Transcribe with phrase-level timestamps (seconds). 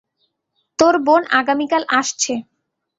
[0.79, 2.33] তোর বোন আগামীকাল আসছে।